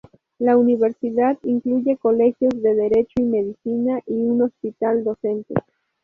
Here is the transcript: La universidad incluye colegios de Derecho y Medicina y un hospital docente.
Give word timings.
La 0.39 0.57
universidad 0.57 1.37
incluye 1.43 1.95
colegios 1.95 2.59
de 2.59 2.73
Derecho 2.73 3.13
y 3.17 3.23
Medicina 3.23 4.01
y 4.07 4.15
un 4.25 4.41
hospital 4.41 5.03
docente. 5.03 5.53